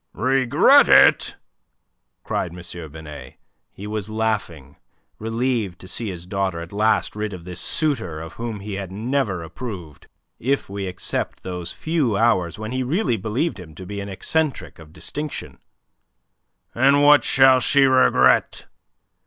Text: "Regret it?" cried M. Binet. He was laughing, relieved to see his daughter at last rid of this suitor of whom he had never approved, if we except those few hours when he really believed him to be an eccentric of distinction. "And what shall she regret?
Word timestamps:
"Regret 0.13 0.87
it?" 0.87 1.37
cried 2.23 2.57
M. 2.57 2.91
Binet. 2.91 3.35
He 3.71 3.85
was 3.85 4.09
laughing, 4.09 4.77
relieved 5.19 5.77
to 5.77 5.87
see 5.87 6.09
his 6.09 6.25
daughter 6.25 6.59
at 6.59 6.73
last 6.73 7.15
rid 7.15 7.33
of 7.33 7.43
this 7.43 7.61
suitor 7.61 8.19
of 8.19 8.33
whom 8.33 8.61
he 8.61 8.73
had 8.73 8.91
never 8.91 9.43
approved, 9.43 10.07
if 10.39 10.67
we 10.67 10.87
except 10.87 11.43
those 11.43 11.71
few 11.71 12.17
hours 12.17 12.57
when 12.57 12.71
he 12.71 12.81
really 12.81 13.15
believed 13.15 13.59
him 13.59 13.75
to 13.75 13.85
be 13.85 13.99
an 13.99 14.09
eccentric 14.09 14.79
of 14.79 14.91
distinction. 14.91 15.59
"And 16.73 17.03
what 17.03 17.23
shall 17.23 17.59
she 17.59 17.83
regret? 17.83 18.65